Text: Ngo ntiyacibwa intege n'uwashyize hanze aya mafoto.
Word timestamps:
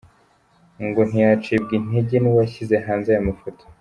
Ngo 0.85 1.01
ntiyacibwa 1.09 1.71
intege 1.79 2.15
n'uwashyize 2.19 2.75
hanze 2.85 3.07
aya 3.11 3.27
mafoto. 3.29 3.63